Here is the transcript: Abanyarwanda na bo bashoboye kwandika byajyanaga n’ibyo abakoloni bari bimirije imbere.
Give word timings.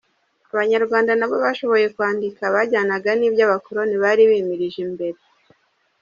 Abanyarwanda 0.53 1.11
na 1.15 1.25
bo 1.29 1.35
bashoboye 1.45 1.85
kwandika 1.95 2.43
byajyanaga 2.53 3.11
n’ibyo 3.15 3.41
abakoloni 3.47 3.95
bari 4.03 4.23
bimirije 4.31 4.79
imbere. 4.87 5.17